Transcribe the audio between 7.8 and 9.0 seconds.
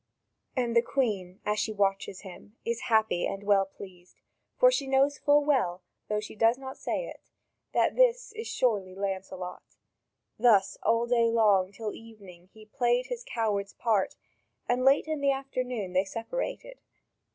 this is surely